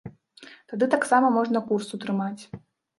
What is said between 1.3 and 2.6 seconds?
можна курс утрымаць.